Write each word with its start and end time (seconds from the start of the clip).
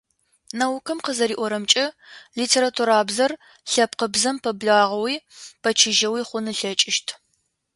Наукэм 0.59 0.99
къызэриӏорэмкӏэ, 1.05 1.85
литературабзэр 2.37 3.31
лъэпкъыбзэм 3.71 4.37
пэблагъэуи 4.43 5.15
пэчыжьэуи 5.61 6.21
хъун 6.27 6.45
ылъэкӀыщт. 6.53 7.07